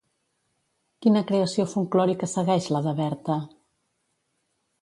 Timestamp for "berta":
3.03-3.39